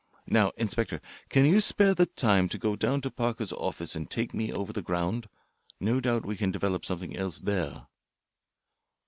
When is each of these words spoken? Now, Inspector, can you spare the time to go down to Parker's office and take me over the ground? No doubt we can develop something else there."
Now, 0.25 0.49
Inspector, 0.57 0.99
can 1.29 1.45
you 1.45 1.61
spare 1.61 1.93
the 1.93 2.07
time 2.07 2.49
to 2.49 2.57
go 2.57 2.75
down 2.75 3.01
to 3.01 3.11
Parker's 3.11 3.53
office 3.53 3.95
and 3.95 4.09
take 4.09 4.33
me 4.33 4.51
over 4.51 4.73
the 4.73 4.81
ground? 4.81 5.29
No 5.79 5.99
doubt 5.99 6.25
we 6.25 6.37
can 6.37 6.49
develop 6.49 6.83
something 6.85 7.15
else 7.15 7.41
there." 7.41 7.85